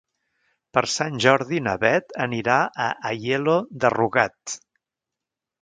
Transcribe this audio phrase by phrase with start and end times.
[0.77, 2.57] Per Sant Jordi na Beth anirà
[2.89, 4.57] a Aielo de Rugat.